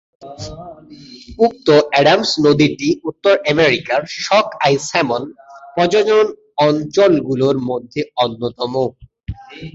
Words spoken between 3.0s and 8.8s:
উত্তর আমেরিকার শক-আই স্যামন প্রজনন অঞ্চলগুলোর মাঝে অন্যতম।